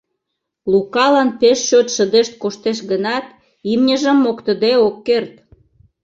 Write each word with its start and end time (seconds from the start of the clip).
Лукалан 0.71 1.29
пеш 1.39 1.59
чот 1.69 1.87
шыдешт 1.95 2.33
коштеш 2.41 2.77
гынат, 2.91 3.25
имньыжым 3.71 4.17
моктыде 4.25 4.73
ок 4.87 4.95
керт. 5.07 5.33